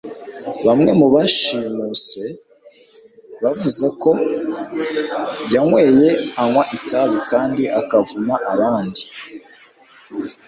bamwe 0.65 0.91
mu 0.99 1.07
bashimuse 1.13 2.23
bavuze 3.43 3.85
ko 4.01 4.11
yanyweye, 5.53 6.07
anywa 6.41 6.63
itabi 6.77 7.17
kandi 7.31 7.63
akavuma; 7.79 8.35
abandi 8.53 9.01